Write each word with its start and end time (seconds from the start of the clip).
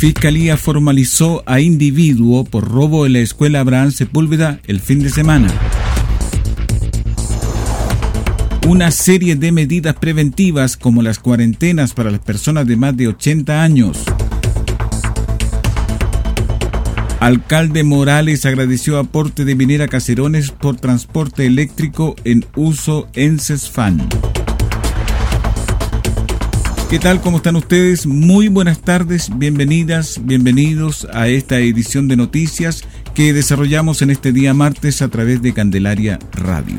Fiscalía 0.00 0.56
formalizó 0.56 1.42
a 1.44 1.60
individuo 1.60 2.44
por 2.44 2.66
robo 2.66 3.04
en 3.04 3.12
la 3.12 3.18
escuela 3.18 3.60
Abraham 3.60 3.90
Sepúlveda 3.90 4.58
el 4.66 4.80
fin 4.80 5.00
de 5.00 5.10
semana. 5.10 5.48
Una 8.66 8.92
serie 8.92 9.36
de 9.36 9.52
medidas 9.52 9.94
preventivas 9.96 10.78
como 10.78 11.02
las 11.02 11.18
cuarentenas 11.18 11.92
para 11.92 12.10
las 12.10 12.20
personas 12.20 12.66
de 12.66 12.76
más 12.76 12.96
de 12.96 13.08
80 13.08 13.62
años. 13.62 13.98
Alcalde 17.20 17.84
Morales 17.84 18.46
agradeció 18.46 18.98
aporte 18.98 19.44
de 19.44 19.54
Minera 19.54 19.86
Caserones 19.86 20.50
por 20.50 20.76
transporte 20.76 21.44
eléctrico 21.44 22.16
en 22.24 22.46
uso 22.56 23.06
en 23.12 23.38
CESFAN. 23.38 24.08
¿Qué 26.90 26.98
tal? 26.98 27.20
¿Cómo 27.20 27.36
están 27.36 27.54
ustedes? 27.54 28.04
Muy 28.04 28.48
buenas 28.48 28.80
tardes, 28.80 29.30
bienvenidas, 29.38 30.20
bienvenidos 30.24 31.06
a 31.12 31.28
esta 31.28 31.60
edición 31.60 32.08
de 32.08 32.16
noticias 32.16 32.82
que 33.14 33.32
desarrollamos 33.32 34.02
en 34.02 34.10
este 34.10 34.32
día 34.32 34.54
martes 34.54 35.00
a 35.00 35.06
través 35.06 35.40
de 35.40 35.52
Candelaria 35.54 36.18
Radio. 36.32 36.78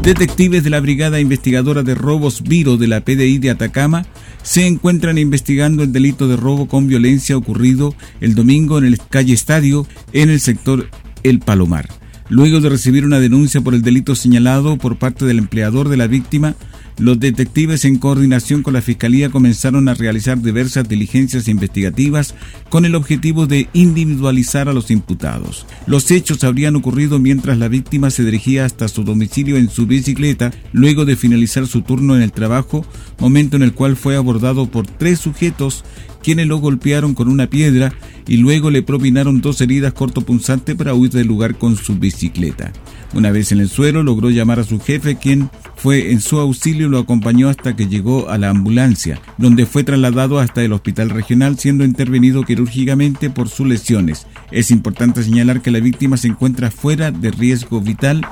Detectives 0.00 0.62
de 0.62 0.70
la 0.70 0.78
Brigada 0.78 1.18
Investigadora 1.18 1.82
de 1.82 1.96
Robos 1.96 2.44
Viro 2.44 2.76
de 2.76 2.86
la 2.86 3.00
PDI 3.00 3.38
de 3.38 3.50
Atacama 3.50 4.06
se 4.44 4.68
encuentran 4.68 5.18
investigando 5.18 5.82
el 5.82 5.90
delito 5.90 6.28
de 6.28 6.36
robo 6.36 6.68
con 6.68 6.86
violencia 6.86 7.36
ocurrido 7.36 7.96
el 8.20 8.36
domingo 8.36 8.78
en 8.78 8.84
el 8.84 9.00
calle 9.10 9.34
Estadio 9.34 9.88
en 10.12 10.30
el 10.30 10.38
sector 10.38 10.88
El 11.24 11.40
Palomar. 11.40 11.88
Luego 12.28 12.60
de 12.60 12.68
recibir 12.68 13.04
una 13.04 13.20
denuncia 13.20 13.60
por 13.60 13.74
el 13.74 13.82
delito 13.82 14.14
señalado 14.14 14.76
por 14.78 14.98
parte 14.98 15.24
del 15.24 15.38
empleador 15.38 15.88
de 15.88 15.96
la 15.96 16.06
víctima, 16.06 16.54
los 16.98 17.20
detectives 17.20 17.84
en 17.84 17.98
coordinación 17.98 18.62
con 18.62 18.74
la 18.74 18.80
Fiscalía 18.80 19.30
comenzaron 19.30 19.88
a 19.88 19.94
realizar 19.94 20.40
diversas 20.40 20.88
diligencias 20.88 21.48
investigativas 21.48 22.34
con 22.68 22.84
el 22.84 22.94
objetivo 22.94 23.46
de 23.46 23.68
individualizar 23.72 24.68
a 24.68 24.72
los 24.72 24.90
imputados. 24.90 25.66
Los 25.86 26.10
hechos 26.10 26.42
habrían 26.44 26.76
ocurrido 26.76 27.18
mientras 27.18 27.58
la 27.58 27.68
víctima 27.68 28.10
se 28.10 28.24
dirigía 28.24 28.64
hasta 28.64 28.88
su 28.88 29.04
domicilio 29.04 29.56
en 29.56 29.68
su 29.68 29.86
bicicleta 29.86 30.52
luego 30.72 31.04
de 31.04 31.16
finalizar 31.16 31.66
su 31.66 31.82
turno 31.82 32.16
en 32.16 32.22
el 32.22 32.32
trabajo, 32.32 32.86
momento 33.18 33.56
en 33.56 33.62
el 33.62 33.72
cual 33.72 33.96
fue 33.96 34.16
abordado 34.16 34.66
por 34.66 34.86
tres 34.86 35.18
sujetos 35.18 35.84
quienes 36.26 36.48
lo 36.48 36.56
golpearon 36.56 37.14
con 37.14 37.28
una 37.28 37.46
piedra 37.46 37.92
y 38.26 38.38
luego 38.38 38.72
le 38.72 38.82
propinaron 38.82 39.40
dos 39.40 39.60
heridas 39.60 39.92
cortopunzantes 39.92 40.74
para 40.74 40.92
huir 40.92 41.12
del 41.12 41.28
lugar 41.28 41.54
con 41.56 41.76
su 41.76 42.00
bicicleta. 42.00 42.72
Una 43.14 43.30
vez 43.30 43.52
en 43.52 43.60
el 43.60 43.68
suelo 43.68 44.02
logró 44.02 44.30
llamar 44.30 44.58
a 44.58 44.64
su 44.64 44.80
jefe, 44.80 45.18
quien 45.18 45.50
fue 45.76 46.10
en 46.10 46.20
su 46.20 46.40
auxilio 46.40 46.88
y 46.88 46.90
lo 46.90 46.98
acompañó 46.98 47.48
hasta 47.48 47.76
que 47.76 47.86
llegó 47.86 48.28
a 48.28 48.38
la 48.38 48.50
ambulancia, 48.50 49.20
donde 49.38 49.66
fue 49.66 49.84
trasladado 49.84 50.40
hasta 50.40 50.64
el 50.64 50.72
hospital 50.72 51.10
regional 51.10 51.60
siendo 51.60 51.84
intervenido 51.84 52.42
quirúrgicamente 52.42 53.30
por 53.30 53.48
sus 53.48 53.68
lesiones. 53.68 54.26
Es 54.50 54.72
importante 54.72 55.22
señalar 55.22 55.62
que 55.62 55.70
la 55.70 55.78
víctima 55.78 56.16
se 56.16 56.26
encuentra 56.26 56.72
fuera 56.72 57.12
de 57.12 57.30
riesgo 57.30 57.80
vital 57.80 58.26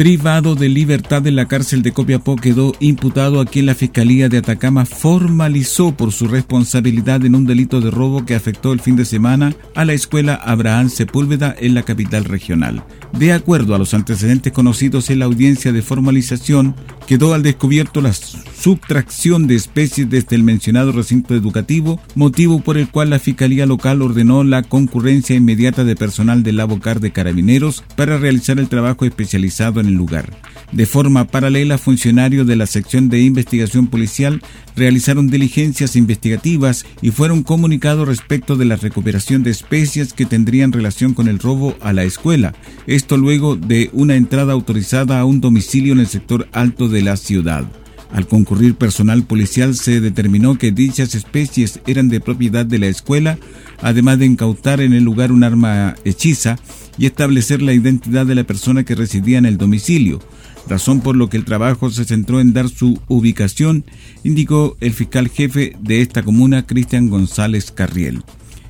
privado 0.00 0.54
de 0.54 0.70
libertad 0.70 1.26
en 1.26 1.36
la 1.36 1.46
cárcel 1.46 1.82
de 1.82 1.92
Copiapó, 1.92 2.34
quedó 2.34 2.72
imputado 2.80 3.38
a 3.38 3.44
quien 3.44 3.66
la 3.66 3.74
Fiscalía 3.74 4.30
de 4.30 4.38
Atacama 4.38 4.86
formalizó 4.86 5.94
por 5.94 6.10
su 6.10 6.26
responsabilidad 6.26 7.22
en 7.26 7.34
un 7.34 7.44
delito 7.44 7.82
de 7.82 7.90
robo 7.90 8.24
que 8.24 8.34
afectó 8.34 8.72
el 8.72 8.80
fin 8.80 8.96
de 8.96 9.04
semana 9.04 9.52
a 9.74 9.84
la 9.84 9.92
escuela 9.92 10.36
Abraham 10.36 10.88
Sepúlveda 10.88 11.54
en 11.58 11.74
la 11.74 11.82
capital 11.82 12.24
regional. 12.24 12.82
De 13.12 13.34
acuerdo 13.34 13.74
a 13.74 13.78
los 13.78 13.92
antecedentes 13.92 14.54
conocidos 14.54 15.10
en 15.10 15.18
la 15.18 15.26
audiencia 15.26 15.70
de 15.70 15.82
formalización, 15.82 16.74
quedó 17.10 17.34
al 17.34 17.42
descubierto 17.42 18.00
la 18.00 18.12
subtracción 18.12 19.48
de 19.48 19.56
especies 19.56 20.08
desde 20.08 20.36
el 20.36 20.44
mencionado 20.44 20.92
recinto 20.92 21.34
educativo, 21.34 22.00
motivo 22.14 22.60
por 22.60 22.78
el 22.78 22.86
cual 22.86 23.10
la 23.10 23.18
Fiscalía 23.18 23.66
local 23.66 24.00
ordenó 24.00 24.44
la 24.44 24.62
concurrencia 24.62 25.34
inmediata 25.34 25.82
de 25.82 25.96
personal 25.96 26.44
del 26.44 26.60
Abocar 26.60 27.00
de 27.00 27.10
Carabineros 27.10 27.82
para 27.96 28.16
realizar 28.16 28.60
el 28.60 28.68
trabajo 28.68 29.04
especializado 29.06 29.80
en 29.80 29.88
el 29.88 29.94
lugar. 29.94 30.30
De 30.70 30.86
forma 30.86 31.24
paralela, 31.24 31.78
funcionarios 31.78 32.46
de 32.46 32.54
la 32.54 32.66
sección 32.66 33.08
de 33.08 33.22
investigación 33.22 33.88
policial 33.88 34.40
realizaron 34.76 35.28
diligencias 35.28 35.96
investigativas 35.96 36.86
y 37.02 37.10
fueron 37.10 37.42
comunicados 37.42 38.06
respecto 38.06 38.54
de 38.54 38.66
la 38.66 38.76
recuperación 38.76 39.42
de 39.42 39.50
especies 39.50 40.12
que 40.12 40.26
tendrían 40.26 40.70
relación 40.70 41.14
con 41.14 41.26
el 41.26 41.40
robo 41.40 41.74
a 41.80 41.92
la 41.92 42.04
escuela. 42.04 42.54
Esto 42.86 43.16
luego 43.16 43.56
de 43.56 43.90
una 43.92 44.14
entrada 44.14 44.52
autorizada 44.52 45.18
a 45.18 45.24
un 45.24 45.40
domicilio 45.40 45.92
en 45.92 45.98
el 45.98 46.06
sector 46.06 46.48
alto 46.52 46.88
de 46.88 46.99
la 47.02 47.16
ciudad. 47.16 47.64
Al 48.12 48.26
concurrir 48.26 48.74
personal 48.74 49.22
policial 49.22 49.74
se 49.76 50.00
determinó 50.00 50.58
que 50.58 50.72
dichas 50.72 51.14
especies 51.14 51.80
eran 51.86 52.08
de 52.08 52.20
propiedad 52.20 52.66
de 52.66 52.78
la 52.78 52.88
escuela, 52.88 53.38
además 53.80 54.18
de 54.18 54.26
incautar 54.26 54.80
en 54.80 54.92
el 54.92 55.04
lugar 55.04 55.30
un 55.30 55.44
arma 55.44 55.94
hechiza 56.04 56.58
y 56.98 57.06
establecer 57.06 57.62
la 57.62 57.72
identidad 57.72 58.26
de 58.26 58.34
la 58.34 58.44
persona 58.44 58.84
que 58.84 58.96
residía 58.96 59.38
en 59.38 59.46
el 59.46 59.58
domicilio, 59.58 60.20
razón 60.68 61.00
por 61.00 61.14
lo 61.16 61.28
que 61.28 61.36
el 61.36 61.44
trabajo 61.44 61.90
se 61.90 62.04
centró 62.04 62.40
en 62.40 62.52
dar 62.52 62.68
su 62.68 63.00
ubicación, 63.06 63.84
indicó 64.24 64.76
el 64.80 64.92
fiscal 64.92 65.28
jefe 65.28 65.76
de 65.80 66.02
esta 66.02 66.22
comuna, 66.22 66.66
Cristian 66.66 67.08
González 67.08 67.70
Carriel. 67.70 68.22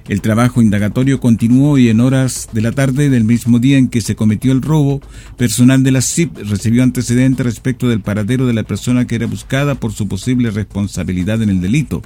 El 0.09 0.21
trabajo 0.21 0.61
indagatorio 0.61 1.21
continuó 1.21 1.79
y 1.79 1.89
en 1.89 2.01
horas 2.01 2.49
de 2.53 2.61
la 2.61 2.73
tarde 2.73 3.11
del 3.11 3.25
mismo 3.25 3.59
día 3.59 3.79
en 3.79 3.89
que 3.89 4.01
se 4.01 4.17
cometió 4.17 4.53
el 4.53 4.63
robo, 4.63 5.01
personal 5.37 5.83
de 5.83 5.93
la 5.93 6.01
CIP 6.01 6.37
recibió 6.39 6.83
antecedentes 6.83 7.47
respecto 7.47 7.89
del 7.89 8.01
paradero 8.01 8.47
de 8.47 8.55
la 8.55 8.63
persona 8.63 9.07
que 9.07 9.15
era 9.15 9.27
buscada 9.27 9.75
por 9.75 9.93
su 9.93 10.09
posible 10.09 10.51
responsabilidad 10.51 11.43
en 11.43 11.51
el 11.51 11.61
delito 11.61 12.03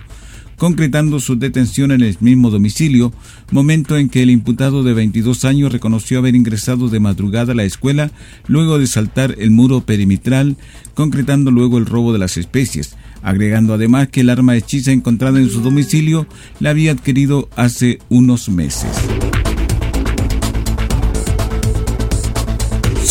concretando 0.56 1.20
su 1.20 1.36
detención 1.36 1.92
en 1.92 2.02
el 2.02 2.16
mismo 2.20 2.50
domicilio, 2.50 3.12
momento 3.50 3.96
en 3.98 4.08
que 4.08 4.22
el 4.22 4.30
imputado 4.30 4.82
de 4.82 4.94
22 4.94 5.44
años 5.44 5.72
reconoció 5.72 6.18
haber 6.18 6.34
ingresado 6.34 6.88
de 6.88 7.00
madrugada 7.00 7.52
a 7.52 7.56
la 7.56 7.64
escuela 7.64 8.10
luego 8.46 8.78
de 8.78 8.86
saltar 8.86 9.34
el 9.38 9.50
muro 9.50 9.80
perimetral, 9.80 10.56
concretando 10.94 11.50
luego 11.50 11.78
el 11.78 11.86
robo 11.86 12.12
de 12.12 12.18
las 12.18 12.36
especies, 12.36 12.96
agregando 13.22 13.74
además 13.74 14.08
que 14.08 14.20
el 14.20 14.30
arma 14.30 14.56
hechiza 14.56 14.92
encontrada 14.92 15.38
en 15.38 15.50
su 15.50 15.60
domicilio 15.60 16.26
la 16.60 16.70
había 16.70 16.92
adquirido 16.92 17.48
hace 17.56 17.98
unos 18.08 18.48
meses. 18.48 18.90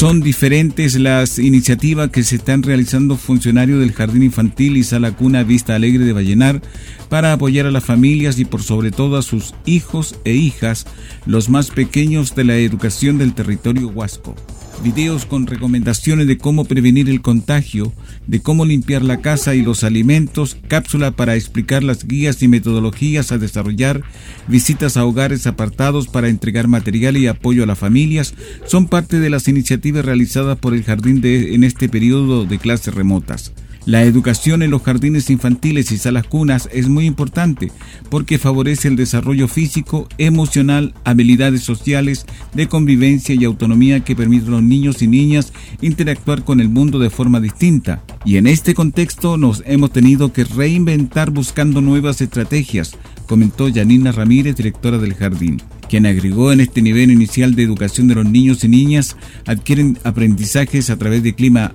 Son 0.03 0.19
diferentes 0.19 0.99
las 0.99 1.39
iniciativas 1.39 2.09
que 2.09 2.23
se 2.23 2.35
están 2.35 2.61
realizando 2.61 3.15
funcionarios 3.15 3.79
del 3.79 3.93
Jardín 3.93 4.23
Infantil 4.23 4.75
y 4.75 4.83
Sala 4.83 5.13
Cuna 5.13 5.43
Vista 5.43 5.75
Alegre 5.75 6.03
de 6.03 6.11
Vallenar 6.11 6.61
para 7.07 7.31
apoyar 7.31 7.67
a 7.67 7.71
las 7.71 7.85
familias 7.85 8.37
y 8.37 8.43
por 8.43 8.61
sobre 8.63 8.91
todo 8.91 9.15
a 9.15 9.21
sus 9.21 9.55
hijos 9.65 10.19
e 10.25 10.33
hijas, 10.33 10.87
los 11.25 11.47
más 11.47 11.69
pequeños 11.69 12.35
de 12.35 12.43
la 12.43 12.57
educación 12.57 13.17
del 13.17 13.33
territorio 13.33 13.87
huasco. 13.87 14.35
Videos 14.81 15.25
con 15.25 15.47
recomendaciones 15.47 16.27
de 16.27 16.37
cómo 16.37 16.65
prevenir 16.65 17.09
el 17.09 17.21
contagio, 17.21 17.93
de 18.27 18.41
cómo 18.41 18.65
limpiar 18.65 19.01
la 19.03 19.21
casa 19.21 19.55
y 19.55 19.61
los 19.61 19.83
alimentos, 19.83 20.57
cápsula 20.67 21.11
para 21.11 21.35
explicar 21.35 21.83
las 21.83 22.07
guías 22.07 22.41
y 22.41 22.47
metodologías 22.47 23.31
a 23.31 23.37
desarrollar, 23.37 24.03
visitas 24.47 24.97
a 24.97 25.05
hogares 25.05 25.47
apartados 25.47 26.07
para 26.07 26.29
entregar 26.29 26.67
material 26.67 27.17
y 27.17 27.27
apoyo 27.27 27.63
a 27.63 27.67
las 27.67 27.79
familias, 27.79 28.33
son 28.65 28.87
parte 28.87 29.19
de 29.19 29.29
las 29.29 29.47
iniciativas 29.47 30.05
realizadas 30.05 30.57
por 30.57 30.73
el 30.73 30.83
Jardín 30.83 31.21
de, 31.21 31.55
en 31.55 31.63
este 31.63 31.89
periodo 31.89 32.45
de 32.45 32.59
clases 32.59 32.93
remotas. 32.93 33.53
La 33.85 34.03
educación 34.03 34.63
en 34.63 34.71
los 34.71 34.81
jardines 34.81 35.29
infantiles 35.29 35.91
y 35.91 35.97
salas 35.97 36.25
cunas 36.25 36.69
es 36.71 36.87
muy 36.87 37.05
importante 37.05 37.69
porque 38.09 38.37
favorece 38.37 38.87
el 38.87 38.95
desarrollo 38.95 39.49
físico, 39.49 40.07
emocional, 40.17 40.93
habilidades 41.03 41.63
sociales, 41.63 42.25
de 42.53 42.69
convivencia 42.69 43.35
y 43.35 43.43
autonomía 43.43 43.99
que 43.99 44.15
permiten 44.15 44.47
a 44.47 44.51
los 44.51 44.63
niños 44.63 45.01
y 45.01 45.07
niñas 45.07 45.51
interactuar 45.81 46.45
con 46.45 46.61
el 46.61 46.69
mundo 46.69 46.97
de 46.97 47.09
forma 47.09 47.41
distinta. 47.41 48.01
Y 48.23 48.37
en 48.37 48.47
este 48.47 48.73
contexto 48.73 49.35
nos 49.35 49.61
hemos 49.65 49.91
tenido 49.91 50.31
que 50.31 50.45
reinventar 50.45 51.31
buscando 51.31 51.81
nuevas 51.81 52.21
estrategias, 52.21 52.95
comentó 53.27 53.67
Janina 53.73 54.13
Ramírez, 54.13 54.55
directora 54.55 54.97
del 54.97 55.15
jardín 55.15 55.61
quien 55.89 56.07
agregó 56.07 56.51
en 56.51 56.59
este 56.59 56.81
nivel 56.81 57.11
inicial 57.11 57.53
de 57.53 57.61
educación 57.61 58.07
de 58.07 58.15
los 58.15 58.25
niños 58.25 58.63
y 58.63 58.67
niñas 58.67 59.15
adquieren 59.45 59.99
aprendizajes 60.03 60.89
a 60.89 60.97
través 60.97 61.21
de 61.21 61.35
clima 61.35 61.71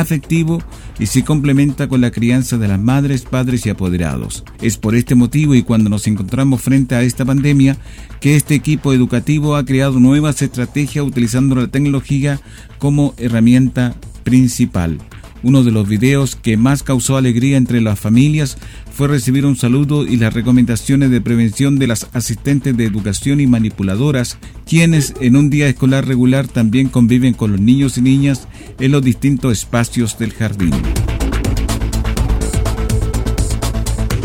afectivo 0.00 0.62
y 0.98 1.06
se 1.06 1.24
complementa 1.24 1.88
con 1.88 2.00
la 2.00 2.10
crianza 2.10 2.58
de 2.58 2.68
las 2.68 2.78
madres, 2.78 3.22
padres 3.22 3.64
y 3.66 3.70
apoderados. 3.70 4.44
Es 4.60 4.76
por 4.76 4.94
este 4.94 5.14
motivo 5.14 5.54
y 5.54 5.62
cuando 5.62 5.90
nos 5.90 6.06
encontramos 6.06 6.60
frente 6.60 6.94
a 6.94 7.02
esta 7.02 7.24
pandemia 7.24 7.76
que 8.20 8.36
este 8.36 8.54
equipo 8.54 8.92
educativo 8.92 9.56
ha 9.56 9.64
creado 9.64 9.98
nuevas 9.98 10.42
estrategias 10.42 11.04
utilizando 11.04 11.54
la 11.56 11.68
tecnología 11.68 12.40
como 12.78 13.14
herramienta 13.16 13.94
principal. 14.22 14.98
Uno 15.42 15.62
de 15.62 15.70
los 15.70 15.88
videos 15.88 16.36
que 16.36 16.56
más 16.56 16.82
causó 16.82 17.16
alegría 17.16 17.56
entre 17.56 17.80
las 17.80 17.98
familias 17.98 18.58
fue 18.90 19.08
recibir 19.08 19.44
un 19.44 19.56
saludo 19.56 20.06
y 20.06 20.16
las 20.16 20.34
recomendaciones 20.34 21.10
de 21.10 21.20
prevención 21.20 21.78
de 21.78 21.86
las 21.86 22.08
asistentes 22.12 22.76
de 22.76 22.84
educación 22.84 23.40
y 23.40 23.46
manipuladoras, 23.46 24.38
quienes 24.66 25.14
en 25.20 25.36
un 25.36 25.50
día 25.50 25.68
escolar 25.68 26.06
regular 26.06 26.48
también 26.48 26.88
conviven 26.88 27.34
con 27.34 27.52
los 27.52 27.60
niños 27.60 27.98
y 27.98 28.02
niñas 28.02 28.48
en 28.80 28.92
los 28.92 29.02
distintos 29.02 29.52
espacios 29.52 30.18
del 30.18 30.32
jardín. 30.32 30.72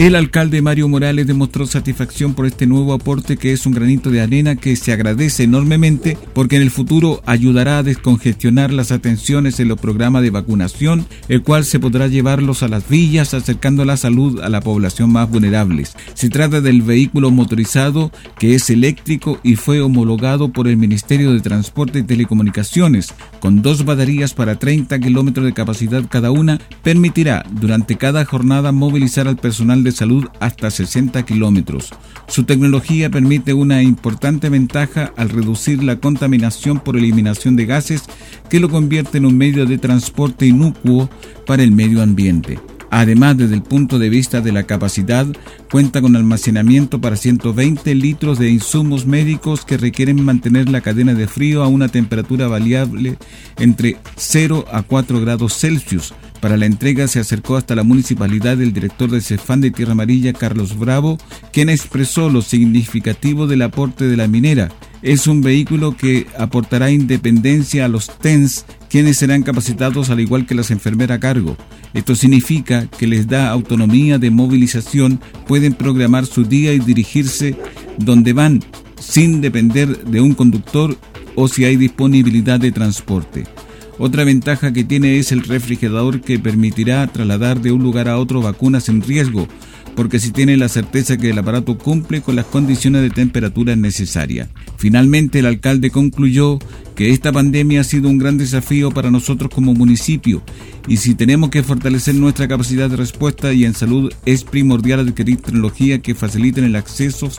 El 0.02 0.16
alcalde 0.16 0.64
Mario 0.64 0.88
Morales 0.88 1.28
demostró 1.28 1.68
satisfacción 1.68 2.34
por 2.34 2.48
este 2.48 2.66
nuevo 2.66 2.92
aporte 2.92 3.38
que 3.38 3.54
es 3.54 3.68
un 3.68 3.74
granito 3.74 4.10
de 4.10 4.22
arena 4.22 4.56
que 4.56 4.76
se 4.76 4.92
agradece 4.92 5.44
enormemente 5.44 6.18
porque 6.34 6.56
en 6.56 6.64
el 6.64 6.72
futuro 6.72 7.22
ayudará 7.28 7.78
a 7.78 7.84
descongestionar 7.84 8.74
las 8.74 8.92
atenciones 8.92 9.60
en 9.60 9.68
los 9.68 9.80
programas 9.80 10.24
de 10.24 10.32
vacunación, 10.32 11.06
el 11.28 11.44
cual 11.44 11.66
se 11.66 11.80
podrá 11.80 12.08
llevarlos 12.08 12.64
a 12.64 12.68
las 12.68 12.90
villas 12.90 13.36
acercando 13.36 13.86
la 13.86 13.96
salud 13.96 14.42
a 14.42 14.50
la 14.50 14.62
población 14.62 15.12
más 15.12 15.30
vulnerable. 15.30 15.86
Se 16.16 16.30
trata 16.30 16.62
del 16.62 16.82
vehículo 16.82 17.30
motorizado 17.30 18.12
que 18.40 18.56
es 18.56 18.72
eléctrico 18.72 19.40
y 19.44 19.56
fue 19.56 19.82
homologado 19.82 20.52
por 20.52 20.68
el 20.68 20.78
Ministerio 20.78 21.32
de 21.32 21.42
Transporte 21.42 22.00
y 22.00 22.04
Telecomunicaciones 22.04 23.14
con 23.40 23.62
dos 23.62 23.86
baterías 23.86 24.34
para 24.34 24.56
30 24.56 24.98
kilómetros 24.98 25.46
de 25.46 25.54
capacidad 25.54 26.04
cada 26.10 26.32
una, 26.32 26.60
permitirá 26.82 27.46
durante 27.52 27.98
cada 27.98 28.26
jornada 28.26 28.72
movilizar 28.72 29.28
al 29.28 29.38
personal 29.38 29.84
de 29.84 29.91
salud 29.92 30.26
hasta 30.40 30.72
60 30.72 31.24
kilómetros. 31.26 31.90
Su 32.28 32.44
tecnología 32.44 33.10
permite 33.10 33.54
una 33.54 33.82
importante 33.82 34.50
ventaja 34.50 35.14
al 35.18 35.30
reducir 35.30 35.84
la 35.84 35.98
contaminación 35.98 36.80
por 36.80 36.98
eliminación 36.98 37.56
de 37.56 37.66
gases 37.66 38.04
que 38.50 38.60
lo 38.60 38.70
convierte 38.70 39.18
en 39.18 39.26
un 39.26 39.38
medio 39.38 39.66
de 39.66 39.78
transporte 39.78 40.46
inocuo 40.46 41.10
para 41.46 41.64
el 41.64 41.72
medio 41.72 42.02
ambiente. 42.02 42.60
Además, 42.94 43.38
desde 43.38 43.56
el 43.56 43.64
punto 43.64 44.00
de 44.00 44.10
vista 44.10 44.42
de 44.42 44.52
la 44.52 44.64
capacidad, 44.64 45.26
cuenta 45.72 46.02
con 46.02 46.18
almacenamiento 46.18 47.00
para 47.00 47.16
120 47.16 47.96
litros 47.96 48.38
de 48.38 48.50
insumos 48.50 49.06
médicos 49.06 49.64
que 49.64 49.78
requieren 49.78 50.22
mantener 50.22 50.68
la 50.68 50.82
cadena 50.82 51.14
de 51.14 51.26
frío 51.26 51.64
a 51.64 51.70
una 51.70 51.88
temperatura 51.88 52.50
variable 52.50 53.18
entre 53.58 53.96
0 54.18 54.66
a 54.70 54.84
4 54.84 55.22
grados 55.22 55.58
Celsius, 55.58 56.14
para 56.42 56.58
la 56.58 56.66
entrega 56.66 57.08
se 57.08 57.20
acercó 57.20 57.56
hasta 57.56 57.76
la 57.76 57.84
municipalidad 57.84 58.60
el 58.60 58.74
director 58.74 59.12
de 59.12 59.22
Cefán 59.22 59.62
de 59.62 59.70
Tierra 59.70 59.92
Amarilla, 59.92 60.34
Carlos 60.34 60.78
Bravo, 60.78 61.20
quien 61.54 61.70
expresó 61.70 62.30
lo 62.30 62.42
significativo 62.42 63.46
del 63.46 63.62
aporte 63.62 64.06
de 64.06 64.18
la 64.18 64.28
minera. 64.28 64.70
Es 65.04 65.28
un 65.28 65.42
vehículo 65.42 65.96
que 65.96 66.26
aportará 66.38 66.90
independencia 66.90 67.86
a 67.86 67.88
los 67.88 68.18
TENS, 68.18 68.66
quienes 68.90 69.18
serán 69.18 69.44
capacitados 69.44 70.10
al 70.10 70.20
igual 70.20 70.48
que 70.48 70.56
las 70.56 70.72
enfermeras 70.72 71.18
a 71.18 71.20
cargo. 71.20 71.56
Esto 71.94 72.16
significa 72.16 72.88
que 72.88 73.08
les 73.08 73.28
da 73.28 73.50
autonomía 73.52 74.18
de 74.18 74.32
movilización, 74.32 75.20
pueden 75.48 75.74
programar 75.74 76.26
su 76.26 76.44
día 76.44 76.74
y 76.74 76.80
dirigirse 76.80 77.56
donde 77.98 78.34
van, 78.34 78.64
sin 79.00 79.42
depender 79.42 80.06
de 80.06 80.22
un 80.22 80.34
conductor 80.34 80.98
o 81.36 81.48
si 81.48 81.66
hay 81.66 81.76
disponibilidad 81.76 82.60
de 82.60 82.72
transporte. 82.72 83.44
Otra 84.04 84.24
ventaja 84.24 84.74
que 84.74 84.84
tiene 84.84 85.20
es 85.20 85.32
el 85.32 85.44
refrigerador 85.44 86.22
que 86.22 86.40
permitirá 86.40 87.06
trasladar 87.06 87.62
de 87.62 87.72
un 87.72 87.84
lugar 87.84 88.10
a 88.10 88.18
otro 88.18 88.42
vacunas 88.42 88.90
en 88.90 89.04
riesgo, 89.04 89.48
porque 89.96 90.20
si 90.20 90.32
tiene 90.32 90.58
la 90.58 90.70
certeza 90.70 91.18
que 91.18 91.30
el 91.30 91.38
aparato 91.38 91.78
cumple 91.78 92.22
con 92.22 92.36
las 92.36 92.48
condiciones 92.48 93.04
de 93.04 93.12
temperatura 93.12 93.76
necesarias. 93.76 94.50
Finalmente, 94.78 95.38
el 95.38 95.46
alcalde 95.46 95.92
concluyó 95.92 96.58
que 96.96 97.12
esta 97.12 97.32
pandemia 97.32 97.82
ha 97.82 97.84
sido 97.84 98.10
un 98.10 98.18
gran 98.18 98.40
desafío 98.40 98.90
para 98.90 99.12
nosotros 99.12 99.52
como 99.54 99.76
municipio 99.76 100.42
y 100.88 100.98
si 100.98 101.14
tenemos 101.14 101.52
que 101.52 101.62
fortalecer 101.62 102.16
nuestra 102.16 102.48
capacidad 102.48 102.90
de 102.90 102.98
respuesta 102.98 103.54
y 103.54 103.66
en 103.66 103.76
salud 103.76 104.12
es 104.26 104.44
primordial 104.44 105.02
adquirir 105.02 105.38
tecnología 105.38 106.02
que 106.02 106.16
faciliten 106.16 106.64
el 106.64 106.76
acceso 106.76 107.30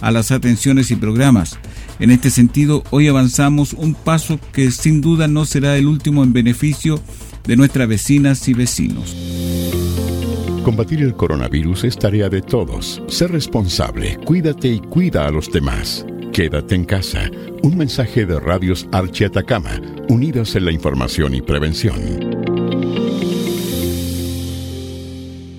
a 0.00 0.12
las 0.12 0.30
atenciones 0.30 0.90
y 0.92 0.96
programas. 0.96 1.58
En 2.02 2.10
este 2.10 2.30
sentido, 2.30 2.82
hoy 2.90 3.06
avanzamos 3.06 3.74
un 3.74 3.94
paso 3.94 4.40
que 4.52 4.72
sin 4.72 5.00
duda 5.00 5.28
no 5.28 5.44
será 5.44 5.76
el 5.76 5.86
último 5.86 6.24
en 6.24 6.32
beneficio 6.32 7.00
de 7.44 7.54
nuestras 7.56 7.86
vecinas 7.86 8.48
y 8.48 8.54
vecinos. 8.54 9.14
Combatir 10.64 11.00
el 11.00 11.14
coronavirus 11.14 11.84
es 11.84 11.96
tarea 11.96 12.28
de 12.28 12.42
todos. 12.42 13.00
Sé 13.06 13.28
responsable, 13.28 14.18
cuídate 14.24 14.66
y 14.66 14.80
cuida 14.80 15.28
a 15.28 15.30
los 15.30 15.52
demás. 15.52 16.04
Quédate 16.32 16.74
en 16.74 16.86
casa. 16.86 17.30
Un 17.62 17.78
mensaje 17.78 18.26
de 18.26 18.40
Radios 18.40 18.88
Archi 18.90 19.22
Atacama, 19.22 19.80
unidos 20.08 20.56
en 20.56 20.64
la 20.64 20.72
información 20.72 21.36
y 21.36 21.40
prevención. 21.40 22.31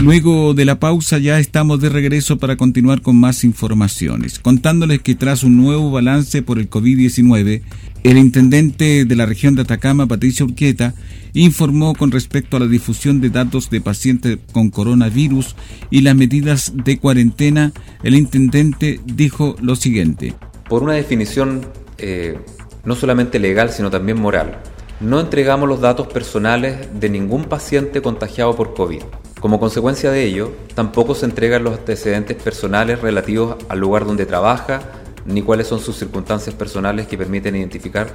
Luego 0.00 0.54
de 0.54 0.64
la 0.64 0.80
pausa 0.80 1.18
ya 1.18 1.38
estamos 1.38 1.78
de 1.78 1.90
regreso 1.90 2.38
para 2.38 2.56
continuar 2.56 3.02
con 3.02 3.16
más 3.16 3.44
informaciones, 3.44 4.38
contándoles 4.38 5.02
que 5.02 5.14
tras 5.14 5.42
un 5.42 5.58
nuevo 5.58 5.90
balance 5.90 6.42
por 6.42 6.58
el 6.58 6.70
COVID-19, 6.70 7.60
el 8.02 8.16
intendente 8.16 9.04
de 9.04 9.16
la 9.16 9.26
región 9.26 9.54
de 9.54 9.62
Atacama, 9.62 10.06
Patricio 10.06 10.46
Urquieta, 10.46 10.94
informó 11.34 11.94
con 11.94 12.12
respecto 12.12 12.56
a 12.56 12.60
la 12.60 12.66
difusión 12.66 13.20
de 13.20 13.28
datos 13.28 13.68
de 13.68 13.82
pacientes 13.82 14.38
con 14.52 14.70
coronavirus 14.70 15.54
y 15.90 16.00
las 16.00 16.16
medidas 16.16 16.72
de 16.74 16.98
cuarentena. 16.98 17.72
El 18.02 18.14
intendente 18.14 19.00
dijo 19.04 19.54
lo 19.60 19.76
siguiente. 19.76 20.34
Por 20.66 20.82
una 20.82 20.94
definición 20.94 21.66
eh, 21.98 22.38
no 22.86 22.94
solamente 22.94 23.38
legal, 23.38 23.70
sino 23.70 23.90
también 23.90 24.18
moral, 24.18 24.62
no 25.00 25.20
entregamos 25.20 25.68
los 25.68 25.82
datos 25.82 26.06
personales 26.06 26.88
de 26.98 27.10
ningún 27.10 27.44
paciente 27.44 28.00
contagiado 28.00 28.56
por 28.56 28.72
COVID. 28.72 29.02
Como 29.40 29.58
consecuencia 29.58 30.10
de 30.10 30.22
ello, 30.22 30.52
tampoco 30.74 31.14
se 31.14 31.24
entregan 31.24 31.64
los 31.64 31.78
antecedentes 31.78 32.36
personales 32.36 33.00
relativos 33.00 33.56
al 33.70 33.78
lugar 33.78 34.04
donde 34.04 34.26
trabaja, 34.26 34.82
ni 35.24 35.40
cuáles 35.40 35.66
son 35.66 35.80
sus 35.80 35.96
circunstancias 35.96 36.54
personales 36.54 37.06
que 37.06 37.16
permiten 37.16 37.56
identificar 37.56 38.08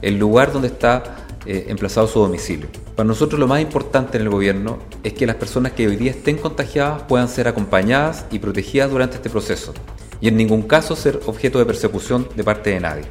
el 0.00 0.18
lugar 0.18 0.52
donde 0.52 0.68
está 0.68 1.26
eh, 1.44 1.66
emplazado 1.68 2.06
su 2.06 2.20
domicilio. 2.20 2.68
Para 2.96 3.06
nosotros 3.06 3.38
lo 3.38 3.46
más 3.46 3.60
importante 3.60 4.16
en 4.16 4.22
el 4.22 4.30
gobierno 4.30 4.78
es 5.02 5.12
que 5.12 5.26
las 5.26 5.36
personas 5.36 5.72
que 5.72 5.86
hoy 5.86 5.96
día 5.96 6.12
estén 6.12 6.38
contagiadas 6.38 7.02
puedan 7.02 7.28
ser 7.28 7.46
acompañadas 7.46 8.24
y 8.30 8.38
protegidas 8.38 8.90
durante 8.90 9.16
este 9.16 9.28
proceso 9.28 9.74
y 10.22 10.28
en 10.28 10.36
ningún 10.38 10.62
caso 10.62 10.96
ser 10.96 11.20
objeto 11.26 11.58
de 11.58 11.66
persecución 11.66 12.26
de 12.36 12.44
parte 12.44 12.70
de 12.70 12.80
nadie. 12.80 13.04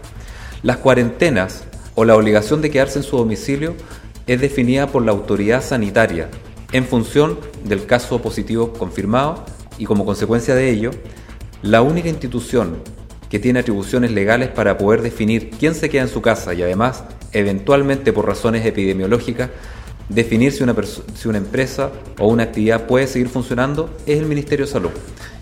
Las 0.64 0.78
cuarentenas 0.78 1.66
o 1.94 2.04
la 2.04 2.16
obligación 2.16 2.64
de 2.64 2.72
quedarse 2.72 2.98
en 2.98 3.04
su 3.04 3.18
domicilio 3.18 3.76
es 4.26 4.42
definida 4.42 4.88
por 4.88 5.06
la 5.06 5.12
autoridad 5.12 5.64
sanitaria 5.64 6.30
en 6.72 6.86
función 6.86 7.40
del 7.64 7.86
caso 7.86 8.22
positivo 8.22 8.74
confirmado 8.74 9.46
y 9.78 9.86
como 9.86 10.06
consecuencia 10.06 10.56
de 10.56 10.70
ello, 10.70 10.92
la 11.62 11.82
única 11.82 12.10
institución 12.10 12.78
que 13.30 13.40
tiene 13.40 13.60
atribuciones 13.60 14.12
legales 14.12 14.50
para 14.50 14.78
poder 14.78 15.02
definir 15.02 15.52
quién 15.52 15.76
se 15.76 15.90
queda 15.90 16.04
en 16.04 16.10
su 16.10 16.22
casa 16.22 16.54
y 16.54 16.62
además, 16.62 17.04
eventualmente 17.32 18.14
por 18.14 18.26
razones 18.26 18.66
epidemiológicas, 18.66 19.50
definir 20.10 20.52
si 20.52 20.64
una, 20.64 20.76
si 21.16 21.28
una 21.28 21.38
empresa 21.38 21.92
o 22.18 22.28
una 22.28 22.44
actividad 22.44 22.88
puede 22.88 23.08
seguir 23.08 23.30
funcionando 23.30 23.96
es 24.06 24.20
el 24.20 24.26
Ministerio 24.26 24.66
de 24.66 24.72
Salud. 24.72 24.92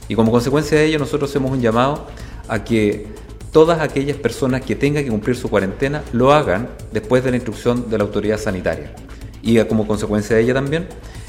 Y 0.10 0.16
como 0.16 0.32
consecuencia 0.32 0.78
de 0.78 0.86
ello 0.86 1.00
nosotros 1.00 1.30
hacemos 1.30 1.52
un 1.52 1.62
llamado 1.62 2.08
a 2.48 2.64
que 2.64 3.08
todas 3.52 3.80
aquellas 3.80 4.18
personas 4.18 4.62
que 4.62 4.76
tengan 4.76 5.04
que 5.04 5.10
cumplir 5.10 5.36
su 5.36 5.50
cuarentena 5.50 6.04
lo 6.12 6.34
hagan 6.34 6.70
después 6.92 7.24
de 7.24 7.32
la 7.32 7.38
instrucción 7.38 7.90
de 7.90 7.98
la 7.98 8.04
autoridad 8.04 8.38
sanitaria. 8.38 8.94
Y 9.42 9.64
como 9.66 9.88
consecuencia 9.88 10.36
de 10.36 10.44
ella 10.44 10.54
también, 10.54 10.88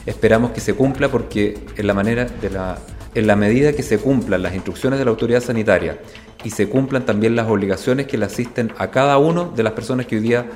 esperamos 0.08 0.52
que 0.52 0.60
se 0.60 0.74
cumpla 0.74 1.08
porque 1.08 1.58
en 1.76 1.86
la 1.86 1.94
manera 1.94 2.24
de 2.24 2.50
la 2.50 2.78
en 3.14 3.26
la 3.26 3.36
medida 3.36 3.72
que 3.72 3.82
se 3.82 3.98
cumplan 3.98 4.42
las 4.42 4.54
instrucciones 4.54 4.98
de 4.98 5.04
la 5.04 5.10
autoridad 5.10 5.40
sanitaria 5.40 5.98
y 6.44 6.50
se 6.50 6.68
cumplan 6.68 7.04
también 7.04 7.34
las 7.36 7.48
obligaciones 7.48 8.06
que 8.06 8.18
le 8.18 8.26
asisten 8.26 8.72
a 8.78 8.90
cada 8.90 9.18
uno 9.18 9.52
de 9.56 9.62
las 9.62 9.72
personas 9.72 10.06
que 10.06 10.16
hoy 10.16 10.22
día 10.22 10.46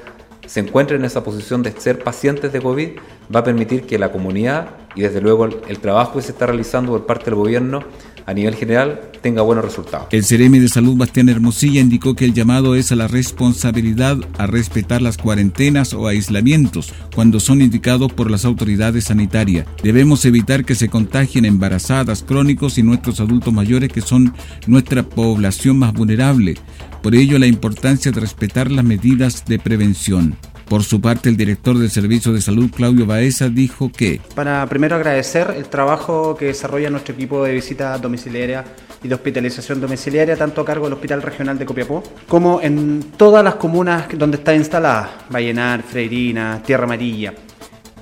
se 0.47 0.61
encuentren 0.61 1.01
en 1.01 1.07
esa 1.07 1.25
posición 1.25 1.63
de 1.63 1.73
ser 1.73 2.03
pacientes 2.03 2.53
de 2.53 2.61
COVID, 2.61 2.91
va 3.35 3.41
a 3.41 3.45
permitir 3.45 3.87
que 3.87 3.99
la 3.99 4.13
comunidad 4.13 4.71
y 4.95 5.03
desde 5.03 5.21
luego 5.21 5.47
el, 5.47 5.79
trabajo 5.79 6.15
que 6.15 6.23
se 6.23 6.33
está 6.33 6.47
realizando 6.47 6.93
por 6.93 7.07
parte 7.07 7.27
del 7.27 7.37
gobierno 7.37 7.83
a 8.27 8.35
nivel 8.35 8.55
general 8.55 9.01
tenga 9.23 9.43
buenos 9.43 9.65
resultados. 9.65 10.09
El 10.11 10.25
Ceremi 10.25 10.59
de 10.59 10.69
Salud 10.69 10.97
Bastián 10.97 11.29
Hermosilla 11.29 11.81
indicó 11.81 12.15
que 12.15 12.25
el 12.25 12.35
llamado 12.35 12.75
es 12.75 12.93
a 12.93 12.97
la 12.97 13.09
responsabilidad 13.09 14.19
a 14.37 14.47
respetar 14.47 15.01
las 15.01 15.17
cuarentenas 15.17 15.93
o 15.95 16.09
aislamientos 16.09 16.93
cuando 17.15 17.41
son 17.41 17.63
indicados 17.63 18.13
por 18.13 18.31
las 18.31 18.45
autoridades 18.45 19.05
sanitarias. 19.05 19.67
Debemos 19.83 20.25
evitar 20.25 20.65
que 20.65 20.75
se 20.75 20.89
contagien 20.89 21.45
embarazadas, 21.45 22.23
crónicos 22.23 22.79
y 22.79 22.83
nuestros 22.83 23.21
adultos 23.21 23.53
mayores 23.53 23.93
que 23.93 24.01
son 24.01 24.35
nuestra 24.67 25.03
población 25.03 25.79
más 25.79 25.93
vulnerable. 25.93 26.55
Por 27.03 27.15
ello 27.15 27.39
la 27.39 27.47
importancia 27.47 28.13
de 28.13 28.21
respetar 28.21 28.71
las 28.71 28.85
medidas 28.85 29.45
de 29.45 29.59
prevención. 29.59 30.37
Por 30.73 30.85
su 30.85 31.03
parte, 31.03 31.29
el 31.29 31.37
director 31.37 31.77
del 31.77 31.91
Servicio 31.91 32.33
de 32.33 32.41
Salud, 32.41 32.71
Claudio 32.75 33.05
Baeza, 33.05 33.51
dijo 33.51 33.93
que... 33.93 34.23
Para 34.35 34.67
primero 34.67 34.97
agradecer 34.97 35.53
el 35.55 35.67
trabajo 35.67 36.35
que 36.35 36.47
desarrolla 36.47 36.89
nuestro 36.89 37.13
equipo 37.13 37.45
de 37.45 37.53
visita 37.53 37.99
domiciliaria 37.99 38.65
y 39.03 39.09
de 39.09 39.15
hospitalización 39.15 39.83
domiciliaria, 39.83 40.35
tanto 40.35 40.63
a 40.63 40.65
cargo 40.65 40.87
del 40.87 40.95
Hospital 40.95 41.21
Regional 41.21 41.59
de 41.59 41.67
Copiapó, 41.67 42.03
como 42.27 42.63
en 42.63 43.05
todas 43.19 43.45
las 43.45 43.57
comunas 43.57 44.07
donde 44.17 44.39
está 44.39 44.55
instalada, 44.55 45.27
Vallenar, 45.29 45.83
Freirina, 45.83 46.63
Tierra 46.65 46.85
Amarilla. 46.85 47.35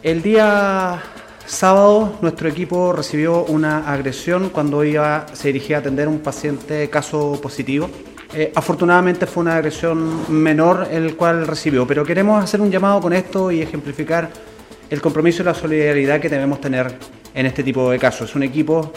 El 0.00 0.22
día 0.22 1.02
sábado 1.46 2.20
nuestro 2.22 2.48
equipo 2.48 2.92
recibió 2.92 3.46
una 3.46 3.92
agresión 3.92 4.48
cuando 4.50 4.84
iba, 4.84 5.26
se 5.32 5.48
dirigía 5.48 5.78
a 5.78 5.80
atender 5.80 6.06
un 6.06 6.20
paciente 6.20 6.88
caso 6.88 7.36
positivo 7.42 7.90
eh, 8.32 8.52
afortunadamente 8.54 9.26
fue 9.26 9.42
una 9.42 9.56
agresión 9.56 10.24
menor 10.28 10.86
el 10.90 11.16
cual 11.16 11.46
recibió, 11.46 11.86
pero 11.86 12.04
queremos 12.04 12.42
hacer 12.42 12.60
un 12.60 12.70
llamado 12.70 13.00
con 13.00 13.12
esto 13.12 13.50
y 13.50 13.60
ejemplificar 13.60 14.30
el 14.88 15.00
compromiso 15.00 15.42
y 15.42 15.46
la 15.46 15.54
solidaridad 15.54 16.20
que 16.20 16.28
debemos 16.28 16.60
tener 16.60 16.94
en 17.34 17.46
este 17.46 17.64
tipo 17.64 17.90
de 17.90 17.98
casos. 17.98 18.30
Es 18.30 18.36
un 18.36 18.44
equipo, 18.44 18.92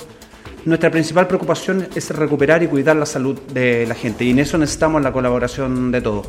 nuestra 0.65 0.91
principal 0.91 1.27
preocupación 1.27 1.87
es 1.95 2.09
recuperar 2.11 2.61
y 2.61 2.67
cuidar 2.67 2.95
la 2.95 3.07
salud 3.07 3.39
de 3.53 3.87
la 3.87 3.95
gente 3.95 4.23
y 4.23 4.31
en 4.31 4.39
eso 4.39 4.57
necesitamos 4.57 5.01
la 5.01 5.11
colaboración 5.11 5.91
de 5.91 6.01
todos. 6.01 6.27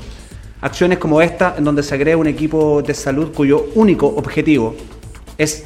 Acciones 0.62 0.96
como 0.96 1.20
esta, 1.20 1.56
en 1.58 1.64
donde 1.64 1.82
se 1.82 1.94
agrega 1.94 2.16
un 2.16 2.26
equipo 2.26 2.80
de 2.80 2.94
salud 2.94 3.32
cuyo 3.34 3.66
único 3.74 4.06
objetivo 4.06 4.74
es 5.36 5.64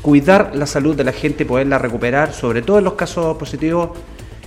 cuidar 0.00 0.52
la 0.54 0.64
salud 0.64 0.96
de 0.96 1.04
la 1.04 1.12
gente 1.12 1.42
y 1.42 1.46
poderla 1.46 1.78
recuperar, 1.78 2.32
sobre 2.32 2.62
todo 2.62 2.78
en 2.78 2.84
los 2.84 2.94
casos 2.94 3.36
positivos 3.36 3.90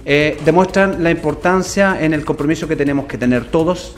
eh, 0.05 0.37
demuestran 0.45 1.03
la 1.03 1.11
importancia 1.11 1.97
en 2.01 2.13
el 2.13 2.25
compromiso 2.25 2.67
que 2.67 2.75
tenemos 2.75 3.05
que 3.05 3.17
tener 3.17 3.45
todos, 3.45 3.95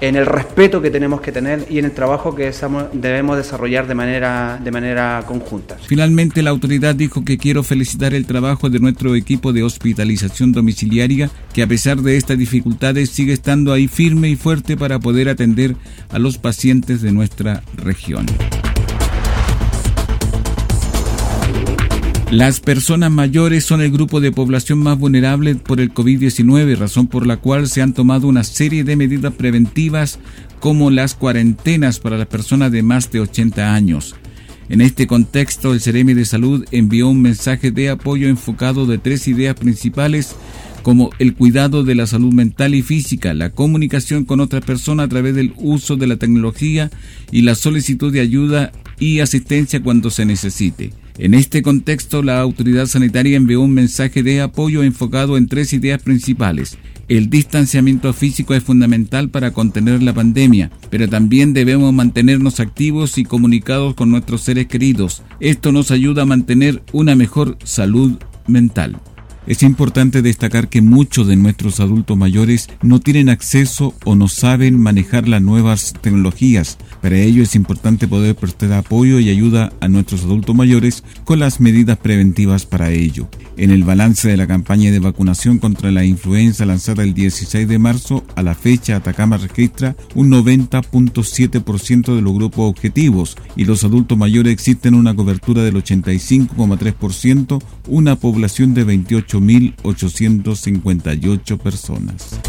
en 0.00 0.16
el 0.16 0.26
respeto 0.26 0.82
que 0.82 0.90
tenemos 0.90 1.20
que 1.20 1.32
tener 1.32 1.66
y 1.70 1.78
en 1.78 1.86
el 1.86 1.92
trabajo 1.92 2.34
que 2.34 2.52
debemos 2.92 3.36
desarrollar 3.36 3.86
de 3.86 3.94
manera, 3.94 4.60
de 4.62 4.70
manera 4.70 5.22
conjunta. 5.26 5.76
Finalmente, 5.86 6.42
la 6.42 6.50
autoridad 6.50 6.94
dijo 6.94 7.24
que 7.24 7.38
quiero 7.38 7.62
felicitar 7.62 8.12
el 8.12 8.26
trabajo 8.26 8.68
de 8.68 8.80
nuestro 8.80 9.14
equipo 9.14 9.52
de 9.52 9.62
hospitalización 9.62 10.52
domiciliaria, 10.52 11.30
que 11.52 11.62
a 11.62 11.66
pesar 11.66 11.98
de 12.02 12.16
estas 12.16 12.38
dificultades 12.38 13.10
sigue 13.10 13.32
estando 13.32 13.72
ahí 13.72 13.88
firme 13.88 14.28
y 14.28 14.36
fuerte 14.36 14.76
para 14.76 14.98
poder 14.98 15.28
atender 15.28 15.76
a 16.10 16.18
los 16.18 16.38
pacientes 16.38 17.00
de 17.00 17.12
nuestra 17.12 17.62
región. 17.76 18.26
Las 22.34 22.58
personas 22.58 23.12
mayores 23.12 23.64
son 23.64 23.80
el 23.80 23.92
grupo 23.92 24.20
de 24.20 24.32
población 24.32 24.80
más 24.80 24.98
vulnerable 24.98 25.54
por 25.54 25.80
el 25.80 25.94
COVID-19, 25.94 26.76
razón 26.76 27.06
por 27.06 27.28
la 27.28 27.36
cual 27.36 27.68
se 27.68 27.80
han 27.80 27.92
tomado 27.92 28.26
una 28.26 28.42
serie 28.42 28.82
de 28.82 28.96
medidas 28.96 29.32
preventivas 29.34 30.18
como 30.58 30.90
las 30.90 31.14
cuarentenas 31.14 32.00
para 32.00 32.18
las 32.18 32.26
personas 32.26 32.72
de 32.72 32.82
más 32.82 33.12
de 33.12 33.20
80 33.20 33.72
años. 33.72 34.16
En 34.68 34.80
este 34.80 35.06
contexto, 35.06 35.74
el 35.74 35.80
Ceremi 35.80 36.12
de 36.12 36.24
Salud 36.24 36.64
envió 36.72 37.08
un 37.08 37.22
mensaje 37.22 37.70
de 37.70 37.90
apoyo 37.90 38.26
enfocado 38.26 38.84
de 38.84 38.98
tres 38.98 39.28
ideas 39.28 39.54
principales 39.54 40.34
como 40.82 41.10
el 41.20 41.34
cuidado 41.34 41.84
de 41.84 41.94
la 41.94 42.08
salud 42.08 42.32
mental 42.32 42.74
y 42.74 42.82
física, 42.82 43.32
la 43.32 43.50
comunicación 43.50 44.24
con 44.24 44.40
otras 44.40 44.64
personas 44.64 45.06
a 45.06 45.08
través 45.08 45.36
del 45.36 45.54
uso 45.56 45.94
de 45.94 46.08
la 46.08 46.16
tecnología 46.16 46.90
y 47.30 47.42
la 47.42 47.54
solicitud 47.54 48.12
de 48.12 48.22
ayuda 48.22 48.72
y 48.98 49.20
asistencia 49.20 49.80
cuando 49.84 50.10
se 50.10 50.24
necesite. 50.24 51.03
En 51.16 51.32
este 51.34 51.62
contexto, 51.62 52.22
la 52.22 52.40
autoridad 52.40 52.86
sanitaria 52.86 53.36
envió 53.36 53.60
un 53.60 53.72
mensaje 53.72 54.24
de 54.24 54.40
apoyo 54.40 54.82
enfocado 54.82 55.36
en 55.36 55.46
tres 55.46 55.72
ideas 55.72 56.02
principales. 56.02 56.76
El 57.06 57.30
distanciamiento 57.30 58.12
físico 58.12 58.54
es 58.54 58.64
fundamental 58.64 59.28
para 59.28 59.52
contener 59.52 60.02
la 60.02 60.12
pandemia, 60.12 60.70
pero 60.90 61.08
también 61.08 61.52
debemos 61.52 61.92
mantenernos 61.92 62.58
activos 62.58 63.16
y 63.18 63.24
comunicados 63.24 63.94
con 63.94 64.10
nuestros 64.10 64.40
seres 64.40 64.66
queridos. 64.66 65.22
Esto 65.38 65.70
nos 65.70 65.92
ayuda 65.92 66.22
a 66.22 66.26
mantener 66.26 66.82
una 66.92 67.14
mejor 67.14 67.58
salud 67.62 68.18
mental. 68.48 68.96
Es 69.46 69.62
importante 69.62 70.22
destacar 70.22 70.68
que 70.68 70.80
muchos 70.80 71.26
de 71.26 71.36
nuestros 71.36 71.78
adultos 71.78 72.16
mayores 72.16 72.68
no 72.82 73.00
tienen 73.00 73.28
acceso 73.28 73.94
o 74.04 74.14
no 74.14 74.28
saben 74.28 74.78
manejar 74.78 75.28
las 75.28 75.42
nuevas 75.42 75.92
tecnologías. 76.00 76.78
Para 77.02 77.18
ello 77.18 77.42
es 77.42 77.54
importante 77.54 78.08
poder 78.08 78.36
prestar 78.36 78.72
apoyo 78.72 79.20
y 79.20 79.28
ayuda 79.28 79.72
a 79.80 79.88
nuestros 79.88 80.24
adultos 80.24 80.54
mayores 80.54 81.04
con 81.24 81.40
las 81.40 81.60
medidas 81.60 81.98
preventivas 81.98 82.64
para 82.64 82.90
ello. 82.90 83.28
En 83.56 83.70
el 83.70 83.84
balance 83.84 84.28
de 84.28 84.36
la 84.36 84.48
campaña 84.48 84.90
de 84.90 84.98
vacunación 84.98 85.58
contra 85.58 85.92
la 85.92 86.04
influenza 86.04 86.66
lanzada 86.66 87.04
el 87.04 87.14
16 87.14 87.68
de 87.68 87.78
marzo, 87.78 88.24
a 88.34 88.42
la 88.42 88.56
fecha 88.56 88.96
Atacama 88.96 89.36
registra 89.36 89.94
un 90.16 90.28
90.7% 90.30 92.16
de 92.16 92.20
los 92.20 92.34
grupos 92.34 92.68
objetivos 92.68 93.36
y 93.54 93.64
los 93.64 93.84
adultos 93.84 94.18
mayores 94.18 94.52
existen 94.52 94.94
una 94.94 95.14
cobertura 95.14 95.62
del 95.62 95.76
85,3%, 95.76 97.62
una 97.86 98.16
población 98.16 98.74
de 98.74 98.86
28.858 98.86 101.58
personas. 101.58 102.40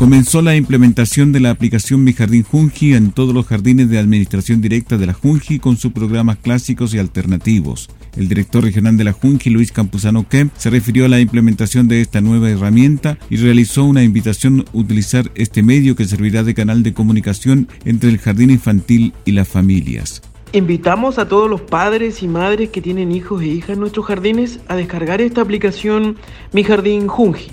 Comenzó 0.00 0.40
la 0.40 0.56
implementación 0.56 1.30
de 1.30 1.40
la 1.40 1.50
aplicación 1.50 2.02
Mi 2.02 2.14
Jardín 2.14 2.42
Junji 2.42 2.94
en 2.94 3.12
todos 3.12 3.34
los 3.34 3.44
jardines 3.44 3.90
de 3.90 3.98
administración 3.98 4.62
directa 4.62 4.96
de 4.96 5.04
la 5.04 5.12
Junji 5.12 5.58
con 5.58 5.76
sus 5.76 5.92
programas 5.92 6.38
clásicos 6.38 6.94
y 6.94 6.98
alternativos. 6.98 7.90
El 8.16 8.28
director 8.28 8.64
regional 8.64 8.96
de 8.96 9.04
la 9.04 9.12
Junji, 9.12 9.50
Luis 9.50 9.72
Campuzano 9.72 10.28
Kemp, 10.28 10.52
se 10.56 10.70
refirió 10.70 11.04
a 11.04 11.08
la 11.08 11.20
implementación 11.20 11.86
de 11.86 12.00
esta 12.00 12.20
nueva 12.20 12.50
herramienta 12.50 13.18
y 13.30 13.36
realizó 13.36 13.84
una 13.84 14.02
invitación 14.02 14.64
a 14.66 14.76
utilizar 14.76 15.30
este 15.34 15.62
medio 15.62 15.94
que 15.94 16.04
servirá 16.04 16.42
de 16.42 16.54
canal 16.54 16.82
de 16.82 16.92
comunicación 16.92 17.68
entre 17.84 18.10
el 18.10 18.18
jardín 18.18 18.50
infantil 18.50 19.12
y 19.24 19.32
las 19.32 19.48
familias. 19.48 20.22
Invitamos 20.52 21.18
a 21.18 21.28
todos 21.28 21.48
los 21.48 21.60
padres 21.60 22.24
y 22.24 22.28
madres 22.28 22.70
que 22.70 22.82
tienen 22.82 23.12
hijos 23.12 23.40
e 23.42 23.46
hijas 23.46 23.70
en 23.70 23.80
nuestros 23.80 24.06
jardines 24.06 24.58
a 24.66 24.74
descargar 24.74 25.20
esta 25.20 25.42
aplicación 25.42 26.16
Mi 26.52 26.64
Jardín 26.64 27.06
Junji 27.06 27.52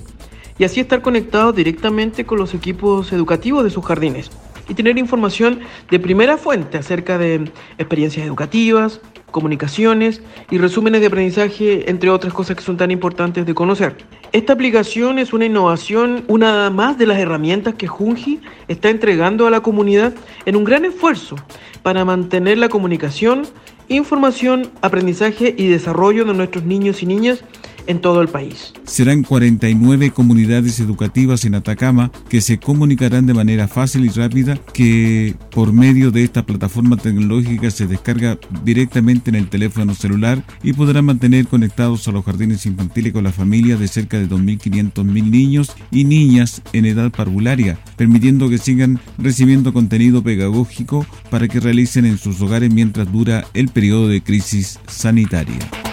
y 0.58 0.64
así 0.64 0.80
estar 0.80 1.04
conectados 1.04 1.56
directamente 1.56 2.26
con 2.26 2.40
los 2.40 2.56
equipos 2.56 3.14
educativos 3.14 3.64
de 3.64 3.70
sus 3.70 3.86
jardines 3.86 4.32
y 4.70 4.74
tener 4.74 4.98
información 4.98 5.60
de 5.90 6.00
primera 6.00 6.38
fuente 6.38 6.78
acerca 6.78 7.18
de 7.18 7.52
experiencias 7.78 8.26
educativas, 8.26 9.02
comunicaciones 9.32 10.22
y 10.50 10.58
resúmenes 10.58 11.02
de 11.02 11.08
aprendizaje, 11.08 11.90
entre 11.90 12.10
otras 12.10 12.34
cosas 12.34 12.56
que 12.56 12.64
son 12.64 12.78
tan 12.78 12.92
importantes 12.92 13.46
de 13.46 13.54
conocer. 13.54 13.96
Esta 14.32 14.54
aplicación 14.54 15.20
es 15.20 15.34
una 15.34 15.46
innovación, 15.46 16.24
una 16.28 16.70
más 16.70 16.98
de 16.98 17.06
las 17.06 17.18
herramientas 17.20 17.76
que 17.76 17.88
Junji 17.88 18.42
está 18.68 18.90
entregando 18.90 19.48
a 19.48 19.52
la 19.52 19.62
comunidad 19.62 20.14
en 20.46 20.56
un 20.56 20.64
gran 20.64 20.86
esfuerzo 20.86 21.36
para 21.84 22.04
mantener 22.04 22.58
la 22.58 22.70
comunicación, 22.70 23.48
información, 23.88 24.70
aprendizaje 24.82 25.54
y 25.58 25.68
desarrollo 25.68 26.26
de 26.26 26.34
nuestros 26.34 26.64
niños 26.66 27.04
y 27.04 27.06
niñas 27.06 27.44
en 27.88 28.02
todo 28.02 28.22
el 28.22 28.28
país. 28.28 28.74
Serán 28.86 29.24
49 29.24 30.12
comunidades 30.12 30.80
educativas 30.80 31.46
en 31.46 31.56
Atacama 31.56 32.12
que 32.30 32.42
se 32.42 32.60
comunicarán 32.60 33.26
de 33.26 33.34
manera 33.34 33.68
fácil 33.68 34.06
y 34.06 34.10
rápida 34.10 34.58
que 34.74 35.36
por 35.52 35.74
medio 35.74 36.12
de 36.12 36.24
esta 36.24 36.46
plataforma 36.46 36.98
tecnológica 36.98 37.72
se 37.72 37.88
descarga 37.88 38.38
directamente 38.64 39.30
en 39.30 39.36
el 39.36 39.50
teléfono 39.50 39.96
celular 39.96 40.44
y 40.64 40.74
podrán 40.74 41.06
mantener 41.06 41.48
conectados 41.48 42.08
a 42.08 42.12
los 42.12 42.26
jardines 42.26 42.66
infantiles 42.66 43.14
con 43.14 43.24
la 43.24 43.32
familia 43.32 43.78
de 43.78 43.88
cerca 43.88 44.20
de 44.20 44.30
2.500 44.30 45.06
niños 45.06 45.72
y 45.92 46.04
niñas 46.04 46.62
en 46.74 46.86
edad 46.86 47.12
parvularia, 47.12 47.80
permitiendo 47.96 48.50
que 48.50 48.58
sigan 48.58 49.00
recibiendo 49.18 49.74
contenido 49.74 50.24
pedagógico 50.24 51.06
para 51.30 51.48
que 51.48 51.60
realicen 51.60 52.06
en 52.06 52.18
sus 52.18 52.42
hogares 52.42 52.74
mientras 52.74 53.12
dura 53.12 53.46
el 53.54 53.70
periodo 53.70 54.08
de 54.08 54.22
crisis 54.22 54.80
sanitaria. 54.88 55.87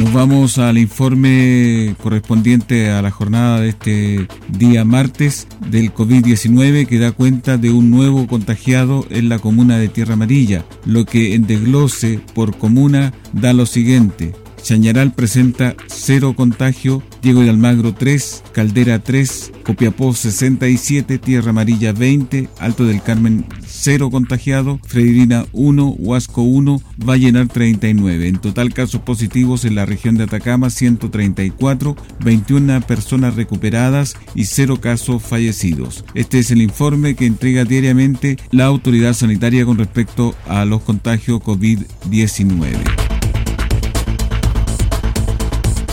Nos 0.00 0.12
vamos 0.12 0.58
al 0.58 0.76
informe 0.76 1.96
correspondiente 2.02 2.90
a 2.90 3.00
la 3.00 3.10
jornada 3.10 3.60
de 3.60 3.70
este 3.70 4.28
día 4.48 4.84
martes 4.84 5.48
del 5.70 5.92
COVID-19 5.94 6.86
que 6.86 6.98
da 6.98 7.12
cuenta 7.12 7.56
de 7.56 7.70
un 7.70 7.90
nuevo 7.90 8.26
contagiado 8.26 9.06
en 9.08 9.30
la 9.30 9.38
comuna 9.38 9.78
de 9.78 9.88
Tierra 9.88 10.12
Amarilla, 10.12 10.66
lo 10.84 11.06
que 11.06 11.34
en 11.34 11.46
desglose 11.46 12.20
por 12.34 12.58
comuna 12.58 13.14
da 13.32 13.54
lo 13.54 13.64
siguiente. 13.64 14.34
Chañaral 14.66 15.12
presenta 15.12 15.76
cero 15.86 16.34
contagio, 16.34 17.00
Diego 17.22 17.42
de 17.42 17.50
Almagro 17.50 17.94
3, 17.94 18.42
Caldera 18.50 18.98
3, 18.98 19.52
Copiapó 19.64 20.12
67, 20.12 21.18
Tierra 21.18 21.50
Amarilla 21.50 21.92
20, 21.92 22.48
Alto 22.58 22.84
del 22.84 23.00
Carmen 23.00 23.44
0 23.64 24.10
contagiado, 24.10 24.80
Freirina 24.84 25.46
1, 25.52 25.86
Huasco 26.00 26.42
1, 26.42 26.82
Vallenar 26.96 27.46
39. 27.46 28.26
En 28.26 28.38
total 28.38 28.74
casos 28.74 29.02
positivos 29.02 29.64
en 29.64 29.76
la 29.76 29.86
región 29.86 30.16
de 30.16 30.24
Atacama 30.24 30.68
134, 30.68 31.94
21 32.24 32.80
personas 32.80 33.36
recuperadas 33.36 34.16
y 34.34 34.46
0 34.46 34.80
casos 34.80 35.22
fallecidos. 35.22 36.04
Este 36.14 36.40
es 36.40 36.50
el 36.50 36.60
informe 36.60 37.14
que 37.14 37.26
entrega 37.26 37.64
diariamente 37.64 38.36
la 38.50 38.64
autoridad 38.64 39.14
sanitaria 39.14 39.64
con 39.64 39.78
respecto 39.78 40.34
a 40.48 40.64
los 40.64 40.82
contagios 40.82 41.40
COVID-19. 41.40 43.15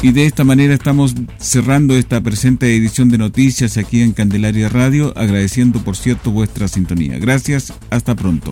Y 0.03 0.11
de 0.11 0.25
esta 0.25 0.43
manera 0.43 0.73
estamos 0.73 1.15
cerrando 1.37 1.95
esta 1.95 2.19
presente 2.19 2.75
edición 2.75 3.07
de 3.07 3.17
noticias 3.17 3.77
aquí 3.77 4.01
en 4.01 4.11
Candelaria 4.11 4.67
Radio, 4.67 5.13
agradeciendo 5.15 5.79
por 5.79 5.95
cierto 5.95 6.29
vuestra 6.29 6.67
sintonía. 6.67 7.17
Gracias, 7.19 7.71
hasta 7.89 8.13
pronto. 8.13 8.51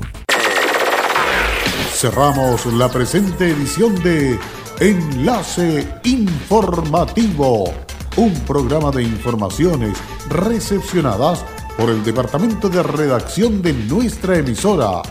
Cerramos 1.93 2.65
la 2.67 2.87
presente 2.89 3.49
edición 3.49 4.01
de 4.01 4.39
Enlace 4.79 5.85
Informativo, 6.05 7.73
un 8.15 8.33
programa 8.47 8.89
de 8.89 9.03
informaciones 9.03 9.97
recepcionadas 10.29 11.43
por 11.77 11.89
el 11.89 12.01
Departamento 12.05 12.69
de 12.69 12.81
Redacción 12.81 13.61
de 13.61 13.73
nuestra 13.73 14.37
emisora. 14.37 15.01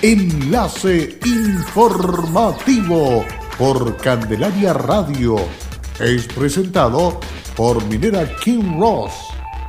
Enlace 0.00 1.18
Informativo 1.26 3.22
por 3.58 3.98
Candelaria 3.98 4.72
Radio 4.72 5.36
es 6.00 6.26
presentado 6.26 7.20
por 7.56 7.84
Minera 7.84 8.28
King 8.36 8.80
Ross, 8.80 9.12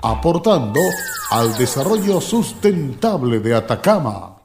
aportando 0.02 0.80
al 1.32 1.56
desarrollo 1.58 2.20
sustentable 2.20 3.40
de 3.40 3.56
Atacama. 3.56 4.36